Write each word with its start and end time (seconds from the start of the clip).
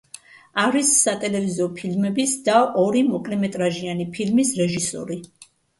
არის 0.61 0.89
სატელევიზიო 1.01 1.67
ფილმების 1.81 2.35
და 2.49 2.57
ორი 2.87 3.07
მოკლემეტრაჟიანი 3.13 4.13
ფილმის 4.19 4.59
რეჟისორი. 4.65 5.25